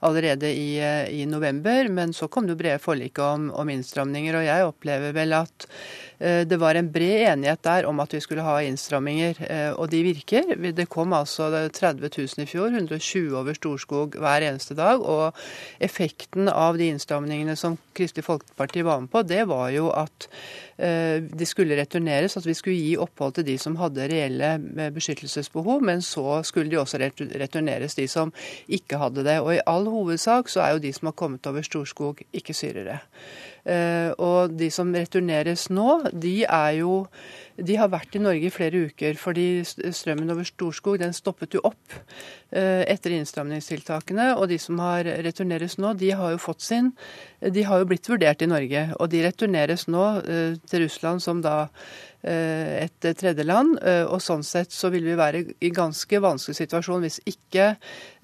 allerede 0.08 0.48
i, 0.48 0.78
uh, 0.80 1.12
i 1.12 1.26
november, 1.28 1.90
men 1.92 2.16
så 2.16 2.30
kom 2.32 2.48
det 2.48 2.58
brede 2.60 2.80
forlik 2.80 3.20
om, 3.20 3.50
om 3.52 3.72
innstramninger. 3.74 4.40
Og 4.40 4.48
jeg 4.48 4.68
opplever 4.70 5.16
vel 5.18 5.36
at 5.36 5.68
uh, 5.68 6.44
det 6.48 6.60
var 6.62 6.80
en 6.80 6.92
bred 6.94 7.26
enighet 7.34 7.64
der 7.68 7.90
om 7.90 8.00
at 8.00 8.16
vi 8.16 8.22
skulle 8.24 8.46
ha 8.46 8.62
innstramminger, 8.64 9.44
og 9.78 9.90
de 9.92 10.00
virker. 10.06 10.56
Det 10.74 10.88
kom 10.90 11.12
altså 11.14 11.50
30 11.74 12.08
000 12.08 12.46
i 12.46 12.48
fjor, 12.48 12.72
120 12.72 13.36
over 13.38 13.58
Storskog 13.58 14.16
hver 14.18 14.46
eneste 14.48 14.78
dag. 14.78 15.04
Og 15.04 15.36
effekten 15.84 16.48
av 16.50 16.80
de 16.80 16.88
innstramningene 16.94 17.58
som 17.60 17.76
Kristelig 17.98 18.26
Folkeparti 18.26 18.86
var 18.88 19.04
med 19.04 19.12
på, 19.12 19.24
det 19.28 19.44
var 19.52 19.70
jo 19.74 19.92
at 19.92 20.30
de 20.78 21.46
skulle 21.50 21.74
returneres, 21.80 22.36
at 22.38 22.46
vi 22.46 22.54
skulle 22.54 22.78
gi 22.78 22.92
opp 23.02 23.17
opphold 23.18 23.40
til 23.40 23.48
de 23.48 23.58
som 23.58 23.78
hadde 23.82 24.06
reelle 24.12 24.54
eh, 24.62 24.92
beskyttelsesbehov, 24.94 25.82
men 25.82 26.02
så 26.06 26.44
skulle 26.46 26.70
de 26.70 26.78
også 26.78 27.02
returneres, 27.02 27.98
de 27.98 28.08
som 28.08 28.34
ikke 28.70 29.02
hadde 29.02 29.26
det. 29.26 29.40
Og 29.42 29.56
i 29.56 29.64
all 29.66 29.90
hovedsak 29.90 30.50
så 30.50 30.62
er 30.62 30.76
jo 30.76 30.84
de 30.86 30.94
som 30.94 31.10
har 31.10 31.18
kommet 31.18 31.50
over 31.50 31.66
Storskog, 31.66 32.22
ikke 32.34 32.54
syrere. 32.54 33.00
Eh, 33.66 34.14
og 34.22 34.54
de 34.54 34.70
som 34.72 34.94
returneres 34.94 35.70
nå, 35.74 36.04
de 36.14 36.44
er 36.46 36.78
jo 36.84 37.08
de 37.58 37.78
har 37.80 37.90
vært 37.90 38.18
i 38.18 38.22
Norge 38.22 38.50
i 38.50 38.54
flere 38.54 38.84
uker, 38.90 39.18
fordi 39.20 39.64
strømmen 39.66 40.34
over 40.34 40.46
Storskog 40.48 41.00
den 41.02 41.16
stoppet 41.16 41.58
jo 41.58 41.64
opp 41.68 41.96
eh, 42.52 42.84
etter 42.86 43.16
innstramningstiltakene. 43.18 44.34
Og 44.38 44.48
de 44.52 44.60
som 44.62 44.80
har 44.84 45.10
returneres 45.26 45.80
nå, 45.82 45.96
de 45.98 46.12
har 46.18 46.36
jo 46.36 46.42
fått 46.42 46.66
sin 46.66 46.94
De 47.42 47.64
har 47.64 47.82
jo 47.82 47.90
blitt 47.90 48.10
vurdert 48.10 48.42
i 48.42 48.50
Norge. 48.50 48.84
Og 49.00 49.10
de 49.14 49.24
returneres 49.26 49.88
nå 49.88 50.06
til 50.70 50.86
Russland 50.86 51.22
som 51.22 51.42
da 51.46 51.68
Eh, 52.28 52.84
et 52.84 53.06
tredjeland. 53.20 53.78
Eh, 53.86 54.04
og 54.10 54.20
sånn 54.24 54.42
sett 54.46 54.74
så 54.74 54.90
vil 54.90 55.06
vi 55.06 55.16
være 55.18 55.44
i 55.62 55.70
ganske 55.70 56.20
vanskelig 56.24 56.58
situasjon 56.58 57.06
hvis 57.06 57.20
ikke 57.30 57.68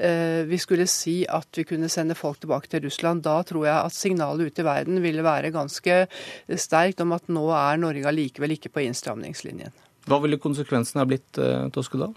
eh, 0.02 0.42
vi 0.50 0.58
skulle 0.58 0.88
si 0.90 1.20
at 1.30 1.48
vi 1.54 1.66
kunne 1.70 1.92
sende 1.94 2.18
folk 2.18 2.42
tilbake 2.42 2.72
til 2.72 2.84
Russland. 2.88 3.22
Da 3.24 3.38
tror 3.46 3.68
jeg 3.68 3.78
at 3.78 3.96
signalet 3.96 4.50
ute 4.50 4.64
i 4.64 4.68
verden 4.68 4.98
ville 5.04 5.26
være 5.26 5.54
ganske 5.54 6.00
sterkt 6.58 7.04
om 7.06 7.14
at 7.14 7.30
nå 7.30 7.46
er 7.54 7.80
Norge 7.84 8.10
allikevel 8.10 8.58
ikke 8.58 8.74
på 8.74 8.84
innstramningslinjen. 9.30 9.74
Hva 10.10 10.20
ville 10.24 10.40
konsekvensene 10.42 11.04
ha 11.04 11.08
blitt, 11.08 11.40
Toskedal? 11.74 12.12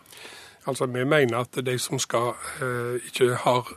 Altså, 0.66 0.86
Vi 0.86 1.04
mener 1.04 1.38
at 1.38 1.64
de 1.64 1.78
som 1.78 1.98
skal, 1.98 2.34
eh, 2.60 2.98
ikke 3.06 3.34
har 3.34 3.68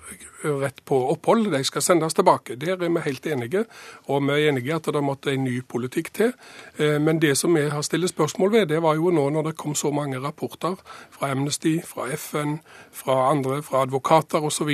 rett 0.44 0.86
på 0.86 0.98
opphold, 1.12 1.52
de 1.52 1.64
skal 1.64 1.82
sendes 1.84 2.14
tilbake. 2.14 2.56
Der 2.56 2.78
er 2.78 2.90
vi 2.90 3.02
helt 3.06 3.26
enige. 3.26 3.66
Og 4.08 4.24
vi 4.24 4.32
er 4.32 4.50
enige 4.50 4.76
at 4.76 4.86
det 4.86 5.04
måtte 5.04 5.34
en 5.34 5.44
ny 5.44 5.62
politikk 5.62 6.14
til. 6.14 6.34
Eh, 6.78 7.02
men 7.02 7.22
det 7.22 7.38
som 7.38 7.56
vi 7.56 7.68
har 7.70 7.82
stilt 7.82 8.10
spørsmål 8.10 8.52
ved, 8.52 8.66
det 8.68 8.82
var 8.82 8.96
jo 8.96 9.12
nå 9.12 9.30
når 9.30 9.50
det 9.50 9.58
kom 9.58 9.76
så 9.76 9.92
mange 9.92 10.20
rapporter 10.20 10.76
fra 11.12 11.32
Amnesty, 11.32 11.80
fra 11.86 12.08
FN, 12.16 12.60
fra 12.92 13.30
andre, 13.32 13.64
fra 13.64 13.82
advokater 13.82 14.44
osv. 14.44 14.70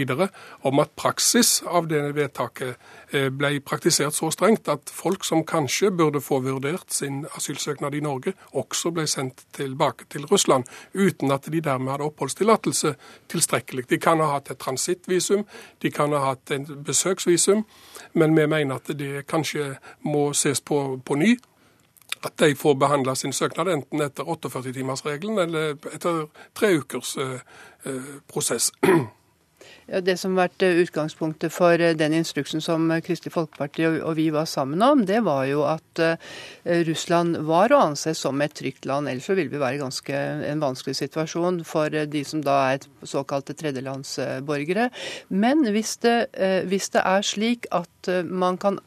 om 0.61 0.79
at 0.79 0.89
praksis 0.95 1.63
av 1.67 1.87
det 1.87 2.15
vedtaket 2.15 2.75
eh, 3.11 3.29
ble 3.29 3.59
praktisert 3.59 4.13
så 4.13 4.31
strengt 4.31 4.67
at 4.67 4.89
folk 4.93 5.23
som 5.25 5.43
kanskje 5.45 5.91
burde 5.91 6.21
få 6.21 6.39
vurdert 6.39 6.93
sin 6.93 7.25
asylsøknad 7.35 7.93
i 7.93 7.99
Norge, 7.99 8.33
også 8.53 8.91
ble 8.91 9.07
sendt 9.07 9.45
tilbake 9.53 10.05
til 10.09 10.25
Russland, 10.25 10.63
uten 10.93 11.31
at 11.31 11.49
de 11.51 11.61
dermed 11.61 11.91
hadde 11.91 12.03
oppholdstillatelse 12.03 12.95
tilstrekkelig. 13.29 13.89
De 13.89 13.99
kan 13.99 14.19
ha 14.19 14.31
hatt 14.35 14.51
et 14.51 14.61
transittvisum, 14.61 15.45
de 15.81 15.91
kan 15.91 16.13
ha 16.13 16.19
hatt 16.25 16.51
en 16.51 16.65
besøksvisum, 16.85 17.65
men 18.13 18.35
vi 18.35 18.45
mener 18.45 18.75
at 18.75 18.87
det 18.99 19.27
kanskje 19.27 19.75
må 20.01 20.33
ses 20.33 20.61
på 20.61 21.01
på 21.05 21.15
ny. 21.15 21.37
At 22.23 22.39
de 22.39 22.55
får 22.55 22.73
behandla 22.73 23.15
sin 23.15 23.33
søknad 23.33 23.67
enten 23.67 24.01
etter 24.01 24.23
48-timersregelen 24.23 25.39
eller 25.39 25.75
etter 25.93 26.25
tre 26.55 26.77
ukers 26.77 27.17
eh, 27.17 27.39
eh 27.85 28.15
prosess. 28.27 28.71
Det 29.85 30.15
som 30.17 30.33
har 30.33 30.47
vært 30.47 30.63
eh, 30.65 30.79
utgangspunktet 30.81 31.53
for 31.53 31.77
eh, 31.77 31.93
den 31.97 32.15
instruksen 32.17 32.63
som 32.63 32.87
eh, 32.89 33.03
Kristelig 33.05 33.35
Folkeparti 33.35 33.85
og 33.85 34.15
vi 34.17 34.31
var 34.33 34.47
sammen 34.49 34.81
om, 34.81 35.03
det 35.05 35.19
var 35.25 35.45
jo 35.45 35.61
at 35.69 36.01
Russland 36.87 37.37
var 37.47 37.71
å 37.71 37.79
anse 37.91 38.11
som 38.17 38.41
et 38.43 38.53
trygt 38.57 38.87
land. 38.89 39.07
Ellers 39.07 39.29
så 39.29 39.35
ville 39.37 39.53
vi 39.53 39.61
være 39.61 39.79
ganske 39.79 40.21
en 40.49 40.63
vanskelig 40.63 40.97
situasjon 40.97 41.61
for 41.67 41.93
de 41.93 42.23
som 42.27 42.41
da 42.43 42.57
er 42.73 42.87
såkalte 43.07 43.55
tredjelandsborgere. 43.55 44.89
Men 45.29 45.63
hvis 45.71 45.95
det, 46.03 46.17
hvis 46.67 46.91
det 46.95 47.05
er 47.05 47.23
slik 47.25 47.69
at 47.75 47.94
man 48.23 48.57
kan 48.57 48.79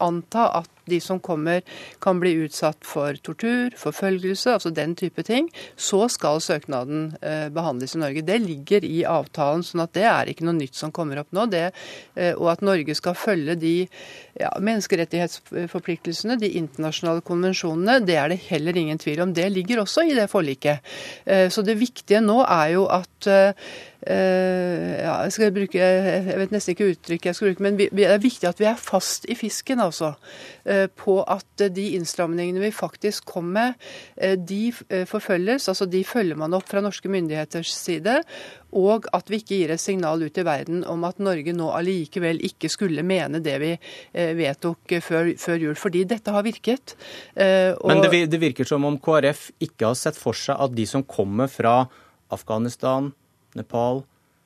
anta 0.00 0.46
at 0.60 0.80
de 0.90 1.00
som 1.00 1.20
kommer 1.20 1.62
kan 1.98 2.20
bli 2.20 2.32
utsatt 2.44 2.84
for 2.86 3.16
tortur, 3.24 3.74
forfølgelse, 3.78 4.56
altså 4.56 4.72
den 4.74 4.94
type 4.98 5.22
ting, 5.26 5.48
så 5.76 6.06
skal 6.12 6.40
søknaden 6.44 7.14
eh, 7.22 7.48
behandles 7.54 7.96
i 7.96 8.02
Norge. 8.02 8.24
Det 8.26 8.38
ligger 8.44 8.86
i 8.86 9.02
avtalen, 9.08 9.64
sånn 9.66 9.84
at 9.84 9.94
det 9.96 10.06
er 10.10 10.32
ikke 10.32 10.46
noe 10.48 10.58
nytt 10.58 10.78
som 10.78 10.94
kommer 10.94 11.22
opp 11.22 11.30
nå. 11.36 11.46
Det, 11.52 11.66
eh, 12.16 12.32
og 12.34 12.50
at 12.54 12.64
Norge 12.66 12.96
skal 12.98 13.18
følge 13.18 13.56
de 13.60 13.74
ja, 14.40 14.52
menneskerettighetsforpliktelsene, 14.58 16.38
de 16.40 16.52
internasjonale 16.60 17.24
konvensjonene, 17.26 18.00
det 18.06 18.18
er 18.18 18.32
det 18.32 18.42
heller 18.48 18.80
ingen 18.80 19.00
tvil 19.00 19.24
om. 19.26 19.34
Det 19.36 19.48
ligger 19.52 19.84
også 19.84 20.06
i 20.08 20.16
det 20.18 20.30
forliket. 20.32 20.84
Eh, 21.24 21.48
så 21.52 21.64
det 21.66 21.78
viktige 21.80 22.22
nå 22.24 22.40
er 22.46 22.74
jo 22.76 22.86
at 22.90 23.30
ja, 24.00 25.16
jeg 25.28 25.52
bruke, 25.52 25.76
jeg 25.76 26.38
vet 26.40 26.52
nesten 26.54 26.72
ikke 26.72 26.88
uttrykket 26.94 27.30
jeg 27.30 27.36
skal 27.36 27.50
bruke, 27.50 27.64
men 27.66 27.76
det 27.76 28.06
er 28.06 28.22
viktig 28.22 28.48
at 28.48 28.60
vi 28.60 28.68
er 28.70 28.78
fast 28.80 29.26
i 29.28 29.36
fisken, 29.36 29.82
altså. 29.84 30.14
Uh, 30.64 30.86
på 30.96 31.18
at 31.28 31.64
de 31.72 31.84
innstramningene 31.98 32.62
vi 32.62 32.70
faktisk 32.72 33.28
kom 33.28 33.50
med, 33.52 33.76
de 34.48 34.72
forfølges. 35.08 35.68
Altså 35.68 35.86
de 35.90 36.00
følger 36.06 36.38
man 36.40 36.54
opp 36.56 36.68
fra 36.70 36.82
norske 36.84 37.10
myndigheters 37.12 37.72
side. 37.76 38.20
Og 38.76 39.08
at 39.16 39.30
vi 39.32 39.40
ikke 39.40 39.58
gir 39.58 39.72
et 39.74 39.82
signal 39.82 40.22
ut 40.22 40.38
i 40.38 40.44
verden 40.46 40.84
om 40.88 41.04
at 41.08 41.20
Norge 41.20 41.52
nå 41.56 41.70
allikevel 41.74 42.40
ikke 42.46 42.70
skulle 42.72 43.04
mene 43.06 43.40
det 43.44 43.56
vi 43.62 43.72
vedtok 44.12 44.96
før, 45.02 45.32
før 45.40 45.64
jul. 45.64 45.76
Fordi 45.80 46.04
dette 46.08 46.32
har 46.32 46.46
virket. 46.46 46.94
Og... 47.34 47.88
Men 47.90 48.04
det, 48.04 48.26
det 48.32 48.40
virker 48.42 48.68
som 48.68 48.86
om 48.88 49.00
KrF 49.02 49.48
ikke 49.66 49.90
har 49.90 49.98
sett 49.98 50.20
for 50.20 50.38
seg 50.38 50.60
at 50.60 50.76
de 50.76 50.86
som 50.88 51.04
kommer 51.04 51.50
fra 51.50 51.82
Afghanistan, 52.30 53.10
Nepal, 53.58 54.02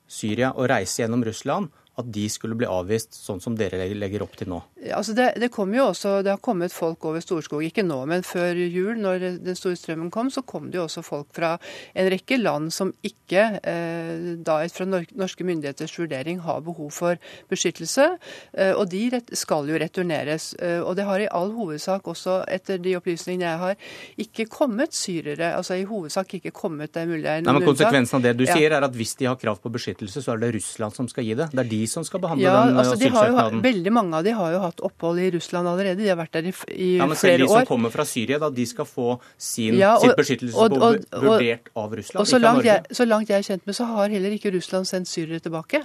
Syria 0.07 0.53
og 0.55 0.69
reise 0.71 1.03
gjennom 1.03 1.25
Russland, 1.27 1.71
at 2.01 2.09
de 2.11 2.25
skulle 2.33 2.57
bli 2.59 2.67
avvist 2.67 3.15
sånn 3.15 3.41
som 3.43 3.55
dere 3.59 3.87
legger 3.95 4.25
opp 4.25 4.35
til 4.39 4.51
nå? 4.51 4.61
Altså 4.95 5.15
det, 5.17 5.31
det, 5.41 5.51
jo 5.55 5.85
også, 5.87 6.19
det 6.27 6.33
har 6.35 6.43
kommet 6.43 6.75
folk 6.75 7.05
over 7.09 7.23
Storskog, 7.23 7.63
ikke 7.65 7.85
nå, 7.87 8.01
men 8.11 8.25
før 8.27 8.59
jul, 8.59 8.99
når 9.01 9.23
den 9.45 9.59
store 9.59 9.79
strømmen 9.79 10.11
kom, 10.13 10.31
så 10.35 10.43
kom 10.43 10.71
det 10.71 10.81
jo 10.81 10.85
også 10.89 11.05
folk 11.07 11.31
fra 11.37 11.55
en 11.95 12.11
rekke 12.13 12.39
land 12.41 12.73
som 12.75 12.93
ikke, 13.07 13.47
eh, 13.63 14.35
da 14.45 14.59
fra 14.75 14.87
norske 14.89 15.47
myndigheters 15.47 15.95
vurdering, 15.99 16.43
har 16.45 16.65
behov 16.67 16.91
for 16.95 17.21
beskyttelse. 17.51 18.09
Eh, 18.53 18.73
og 18.75 18.89
de 18.93 19.05
rett, 19.15 19.33
skal 19.39 19.71
jo 19.71 19.79
returneres. 19.81 20.53
Eh, 20.59 20.81
og 20.83 20.97
det 20.99 21.07
har 21.09 21.23
i 21.23 21.31
all 21.31 21.55
hovedsak 21.55 22.07
også, 22.11 22.43
etter 22.51 22.83
de 22.83 22.97
opplysningene 22.99 23.47
jeg 23.47 23.63
har, 23.63 23.79
ikke 24.27 24.49
kommet 24.51 24.97
syrere. 24.97 25.55
Altså 25.55 25.79
i 25.79 25.87
hovedsak 25.89 26.37
ikke 26.41 26.55
kommet, 26.55 26.93
det 26.95 27.05
er 27.05 27.11
mulig 27.11 27.25
det 27.25 27.33
er 27.33 27.45
noen 27.45 27.53
Nei, 27.53 27.61
men 27.63 27.71
Konsekvensen 27.71 28.19
av 28.19 28.27
det 28.27 28.35
du 28.41 28.45
ja. 28.47 28.57
sier, 28.57 28.75
er 28.77 28.87
at 28.87 28.95
hvis 28.97 29.15
de 29.21 29.29
har 29.31 29.39
krav 29.41 29.61
på 29.63 29.73
beskyttelse, 29.73 30.23
så 30.25 30.35
er 30.35 30.43
det 30.43 30.55
Russland 30.59 30.97
som 30.97 31.09
skal 31.11 31.27
gi 31.27 31.37
det. 31.39 31.49
Det 31.55 31.63
er 31.65 31.71
de 31.71 31.84
som 31.91 32.05
skal 32.07 32.23
behandle 32.23 32.47
ja, 32.47 32.57
den 32.69 32.81
altså, 32.81 32.97
asylsøknaden. 32.99 33.63
veldig 33.65 33.93
mange 33.95 34.19
av 34.19 34.27
de 34.27 34.35
har 34.37 34.55
jo 34.55 34.63
hatt 34.65 34.83
opphold 34.87 35.21
i 35.23 35.31
Russland 35.35 35.71
allerede. 35.71 36.03
De 36.03 36.11
har 36.11 36.19
vært 36.19 36.37
der 36.37 36.51
i, 36.51 36.55
i 36.75 36.91
ja, 36.99 37.09
men 37.09 37.19
flere 37.19 37.45
år. 37.45 37.45
Selv 37.45 37.45
de 37.45 37.51
som 37.53 37.69
kommer 37.69 37.95
fra 37.95 38.07
Syria, 38.09 38.41
da, 38.43 38.51
de 38.55 38.67
skal 38.69 38.89
få 38.89 39.17
sin, 39.37 39.79
ja, 39.81 39.95
og, 39.97 40.05
sitt 40.05 40.19
beskyttelsesbehov 40.21 41.25
vurdert 41.25 41.71
av 41.79 41.97
Russland, 41.99 42.21
og 42.23 42.31
så 42.31 42.41
ikke 42.41 42.51
av 42.51 42.59
Norge? 42.61 42.71
Jeg, 42.71 42.99
så 42.99 43.09
langt 43.09 43.33
jeg 43.33 43.39
er 43.39 43.49
kjent 43.49 43.67
med, 43.69 43.79
så 43.79 43.89
har 43.91 44.15
heller 44.15 44.37
ikke 44.37 44.55
Russland 44.55 44.91
sendt 44.91 45.11
syrere 45.11 45.43
tilbake. 45.45 45.83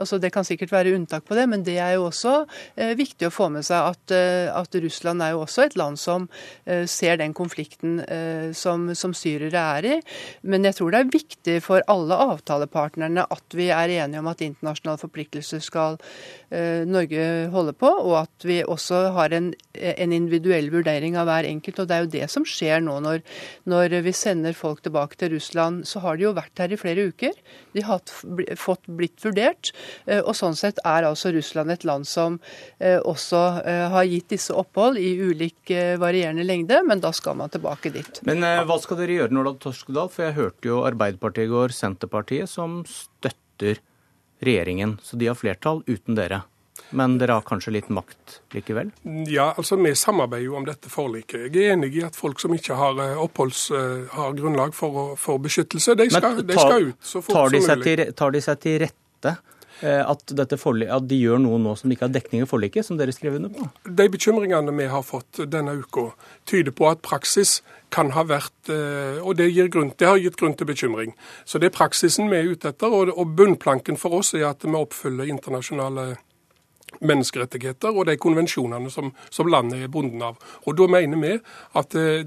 Altså, 0.00 0.20
Det 0.20 0.32
kan 0.32 0.46
sikkert 0.46 0.72
være 0.72 0.94
unntak 0.96 1.26
på 1.28 1.36
det, 1.38 1.48
men 1.50 1.64
det 1.66 1.78
er 1.78 1.96
jo 1.98 2.06
også 2.08 2.44
eh, 2.76 2.94
viktig 2.98 3.28
å 3.28 3.34
få 3.34 3.50
med 3.52 3.66
seg 3.66 3.94
at, 3.94 4.14
eh, 4.14 4.48
at, 4.52 4.78
Russland 4.80 5.22
er 5.24 5.34
jo 5.34 5.42
også 5.44 5.66
et 5.66 5.76
land 5.76 5.98
som 6.00 6.28
eh, 6.64 6.86
ser 6.88 7.18
den 7.20 7.34
konflikten 7.36 7.98
eh, 8.06 8.52
som, 8.56 8.88
som 8.96 9.14
syrere 9.16 9.64
er 9.78 9.88
i. 9.88 9.96
Men 10.42 10.64
jeg 10.68 10.78
tror 10.78 10.94
det 10.94 11.02
er 11.02 11.12
viktig 11.12 11.56
for 11.64 11.84
alle 11.90 12.16
avtalepartnerne 12.30 13.26
at 13.30 13.56
vi 13.56 13.70
er 13.74 13.96
enige 14.00 14.22
om 14.22 14.30
at 14.30 14.44
internasjonale 14.44 15.00
forpliktelser 15.00 15.39
skal 15.42 15.98
eh, 16.50 16.86
Norge 16.88 17.24
holde 17.52 17.74
på, 17.78 17.88
og 17.88 18.16
at 18.22 18.46
vi 18.46 18.60
også 18.62 19.02
har 19.16 19.34
en, 19.36 19.50
en, 19.74 20.14
individuell 20.14 20.70
vurdering 20.72 21.16
av 21.18 21.28
hver 21.28 21.48
enkelt. 21.48 21.80
og 21.80 21.88
Det 21.88 21.96
er 21.96 22.04
jo 22.04 22.12
det 22.14 22.28
som 22.32 22.46
skjer 22.46 22.84
nå 22.84 22.98
når, 23.04 23.22
når, 23.70 23.96
vi 24.06 24.14
sender 24.16 24.56
folk 24.56 24.82
tilbake 24.84 25.18
til 25.20 25.34
Russland. 25.34 25.84
Så 25.88 26.02
har 26.04 26.18
de 26.18 26.28
jo 26.28 26.34
vært 26.36 26.62
her 26.62 26.72
i 26.72 26.80
flere 26.80 27.08
uker. 27.10 27.36
De 27.74 27.84
har 27.86 28.02
fått 28.58 28.86
blitt 28.86 29.20
vurdert. 29.24 29.72
Eh, 30.06 30.20
og 30.20 30.34
sånn 30.38 30.58
sett 30.58 30.80
er 30.84 31.08
altså 31.08 31.34
Russland 31.34 31.74
et 31.74 31.86
land 31.88 32.08
som 32.08 32.40
eh, 32.78 32.98
også 32.98 33.40
har 33.90 34.06
gitt 34.08 34.30
disse 34.32 34.54
opphold 34.56 34.98
i 35.00 35.12
ulik 35.20 35.70
varierende 36.00 36.44
lengde, 36.44 36.80
men 36.86 37.00
da 37.02 37.10
skal 37.14 37.36
man 37.38 37.50
tilbake 37.52 37.92
dit. 37.94 38.20
Men 38.26 38.44
hva 38.66 38.76
skal 38.82 38.98
dere 39.00 39.16
gjøre, 39.16 39.34
Nordahl 39.34 39.58
Torskedal? 39.62 40.10
For 40.12 40.26
jeg 40.26 40.36
hørte 40.38 40.70
jo 40.70 40.80
Arbeiderpartiet 40.86 41.48
i 41.48 41.52
går, 41.52 41.74
Senterpartiet, 41.74 42.50
som 42.50 42.80
støtter 42.88 43.80
regjeringen. 44.44 44.98
Så 45.02 45.16
de 45.16 45.28
har 45.30 45.38
flertall 45.38 45.82
uten 45.86 46.18
dere. 46.18 46.42
Men 46.90 47.18
dere 47.20 47.36
har 47.38 47.44
kanskje 47.46 47.72
litt 47.76 47.90
makt 47.92 48.40
likevel? 48.54 48.90
Ja, 49.30 49.52
altså 49.56 49.76
vi 49.78 49.92
samarbeider 49.94 50.46
jo 50.48 50.56
om 50.58 50.66
dette 50.66 50.90
forliket. 50.90 51.46
Jeg 51.46 51.68
er 51.68 51.76
enig 51.76 51.92
i 52.00 52.02
at 52.06 52.16
folk 52.18 52.40
som 52.42 52.54
ikke 52.56 52.78
har 52.78 52.98
eh, 53.04 53.20
oppholds, 53.20 53.68
eh, 53.76 54.08
har 54.16 54.34
grunnlag 54.38 54.74
for, 54.74 55.14
for 55.20 55.42
beskyttelse, 55.42 55.94
de 56.00 56.08
skal, 56.10 56.40
ta, 56.40 56.46
de 56.48 56.58
skal, 56.58 56.90
ut 56.90 57.12
så 57.12 57.22
fort 57.22 57.54
som 57.54 57.78
mulig. 57.78 58.08
Tar 58.18 58.34
de 58.34 58.42
seg 58.42 58.62
til 58.64 58.80
rette? 58.86 59.36
Eh, 59.80 60.00
at, 60.04 60.32
forlik, 60.60 60.90
at, 60.92 61.06
de 61.08 61.16
gjør 61.16 61.40
noe 61.42 61.58
nå 61.62 61.74
som 61.78 61.88
de 61.88 61.96
ikke 61.96 62.08
har 62.08 62.14
dekning 62.14 62.44
i 62.44 62.48
forliket, 62.48 62.86
som 62.86 62.98
dere 63.00 63.14
skrev 63.16 63.38
under 63.38 63.52
på? 63.54 63.68
De 63.88 64.08
bekymringene 64.12 64.74
vi 64.76 64.88
har 64.92 65.04
fått 65.06 65.42
denne 65.50 65.78
uka, 65.80 66.10
tyder 66.48 66.74
på 66.76 66.90
at 66.90 67.02
praksis 67.06 67.60
kan 67.90 68.12
ha 68.14 68.22
vært 68.22 68.70
Og 68.70 69.32
det, 69.34 69.48
grunn, 69.74 69.88
det 69.98 70.06
har 70.06 70.20
gitt 70.22 70.36
grunn 70.38 70.54
til 70.54 70.68
bekymring. 70.68 71.16
Så 71.44 71.58
det 71.58 71.70
er 71.70 71.74
praksisen 71.74 72.30
vi 72.30 72.38
er 72.38 72.52
ute 72.52 72.70
etter. 72.70 72.92
Og 73.10 73.32
bunnplanken 73.34 73.98
for 73.98 74.14
oss 74.20 74.30
er 74.38 74.46
at 74.46 74.62
vi 74.62 74.76
oppfyller 74.78 75.26
internasjonale 75.26 76.04
menneskerettigheter 77.00 77.94
og 77.94 78.06
de 78.08 78.16
konvensjonene 78.20 78.90
som, 78.92 79.12
som, 79.30 79.48
landet 79.50 79.84
er 79.84 79.92
bundet 79.92 80.22
av. 80.22 80.38
Og 80.66 80.76
Da 80.80 80.86
mener 80.90 81.20
vi 81.20 81.32
at 81.78 81.94
eh, 81.98 82.24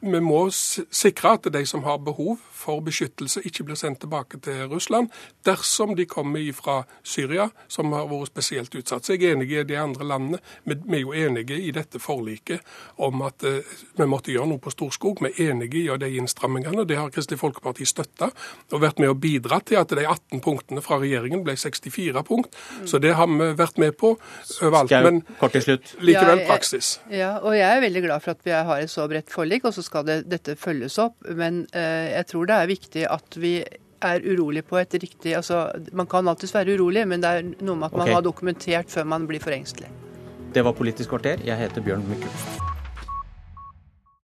vi 0.00 0.20
må 0.20 0.46
sikre 0.50 1.36
at 1.38 1.48
de 1.52 1.64
som 1.66 1.84
har 1.84 1.98
behov 2.04 2.38
for 2.54 2.80
beskyttelse, 2.84 3.42
ikke 3.44 3.66
blir 3.68 3.78
sendt 3.78 4.00
tilbake 4.04 4.40
til 4.44 4.64
Russland 4.70 5.10
dersom 5.44 5.94
de 5.96 6.06
kommer 6.08 6.44
fra 6.56 6.82
Syria, 7.02 7.48
som 7.68 7.92
har 7.92 8.08
vært 8.08 8.32
spesielt 8.32 8.74
utsatt. 8.74 9.04
Så 9.04 9.14
jeg 9.14 9.28
er 9.28 9.36
enig 9.36 9.50
i 9.52 9.64
de 9.68 9.76
andre 9.78 10.06
landene. 10.06 10.40
Vi, 10.64 10.76
vi 10.86 11.00
er 11.00 11.04
jo 11.04 11.12
enige 11.12 11.58
i 11.60 11.72
dette 11.74 12.00
forliket 12.00 12.64
om 13.04 13.22
at 13.26 13.44
eh, 13.44 13.74
vi 13.98 14.08
måtte 14.08 14.32
gjøre 14.32 14.50
noe 14.54 14.62
på 14.62 14.72
Storskog. 14.72 15.22
Vi 15.24 15.32
er 15.32 15.52
enige 15.52 15.84
i 15.84 15.98
de 16.00 16.10
innstrammingene. 16.20 16.86
Det 16.88 16.98
har 16.98 17.12
Kristelig 17.14 17.40
Folkeparti 17.42 17.86
støtta 17.88 18.30
og 18.72 18.82
vært 18.82 19.00
med 19.02 19.12
å 19.12 19.18
bidra 19.18 19.60
til 19.64 19.80
at 19.80 19.92
de 19.94 20.06
18 20.06 20.42
punktene 20.44 20.82
fra 20.84 20.98
regjeringen 21.02 21.44
ble 21.44 21.56
64 21.58 22.24
punkt. 22.26 22.56
Så 22.88 23.00
det 23.02 23.14
har 23.18 23.28
vi 23.30 23.50
vært 23.58 23.78
med 23.80 23.93
på 23.98 24.14
overalt. 24.60 24.92
Men 25.06 25.22
likevel 26.04 26.44
praksis. 26.48 26.98
Ja, 27.08 27.16
ja, 27.24 27.30
og 27.40 27.56
jeg 27.56 27.68
er 27.68 27.82
veldig 27.84 28.04
glad 28.06 28.24
for 28.24 28.34
at 28.34 28.44
vi 28.46 28.52
har 28.54 28.82
et 28.82 28.92
så 28.92 29.06
bredt 29.10 29.32
forlik, 29.32 29.64
og 29.64 29.74
så 29.76 29.84
skal 29.84 30.06
det, 30.08 30.18
dette 30.30 30.58
følges 30.60 30.98
opp. 31.02 31.16
Men 31.36 31.64
eh, 31.72 32.12
jeg 32.14 32.28
tror 32.32 32.50
det 32.50 32.58
er 32.58 32.70
viktig 32.70 33.08
at 33.10 33.40
vi 33.40 33.56
er 34.04 34.26
urolig 34.28 34.64
på 34.68 34.76
et 34.76 34.94
riktig 35.00 35.32
altså 35.38 35.70
Man 35.96 36.06
kan 36.10 36.28
alltids 36.28 36.52
være 36.54 36.76
urolig, 36.76 37.06
men 37.08 37.24
det 37.24 37.30
er 37.30 37.48
noe 37.64 37.78
med 37.78 37.88
at 37.88 37.96
man 37.96 38.06
okay. 38.08 38.18
har 38.18 38.26
dokumentert 38.26 38.92
før 38.92 39.08
man 39.08 39.26
blir 39.30 39.40
for 39.40 39.56
engstelig. 39.56 39.90
Det 40.54 40.64
var 40.64 40.76
Politisk 40.76 41.10
kvarter. 41.10 41.42
Jeg 41.44 41.58
heter 41.58 41.82
Bjørn 41.82 42.06
Myklebust. 42.08 42.73